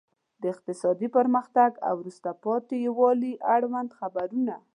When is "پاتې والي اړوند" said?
2.43-3.89